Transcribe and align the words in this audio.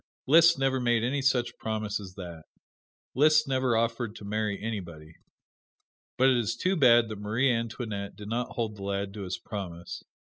Liszt 0.25 0.57
never 0.57 0.79
made 0.79 1.03
any 1.03 1.21
such 1.21 1.59
promise 1.59 1.99
as 1.99 2.15
that. 2.15 2.45
Liszt 3.13 3.47
never 3.47 3.77
offered 3.77 4.15
to 4.15 4.25
marry 4.25 4.59
anybody. 4.59 5.13
But 6.17 6.29
it 6.31 6.37
is 6.37 6.55
too 6.55 6.75
bad 6.75 7.07
that 7.09 7.19
Marie 7.19 7.51
Antoinette 7.53 8.15
did 8.15 8.27
not 8.27 8.53
hold 8.55 8.77
the 8.77 8.83
lad 8.83 9.13
to 9.13 9.21
his 9.21 9.37
promise. 9.37 10.01